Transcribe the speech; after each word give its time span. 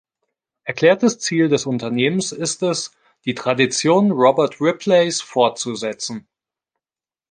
Erklärtes 0.63 1.19
Ziel 1.19 1.47
des 1.47 1.67
Unternehmens 1.67 2.31
ist 2.31 2.63
es, 2.63 2.91
die 3.25 3.35
Tradition 3.35 4.09
Robert 4.11 4.59
Ripleys 4.59 5.21
fortzusetzen. 5.21 6.27